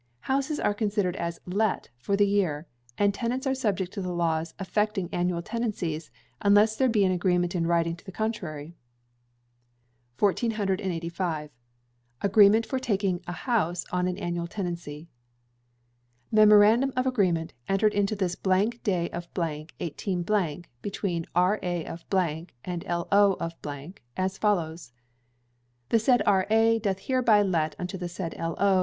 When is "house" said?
13.31-13.85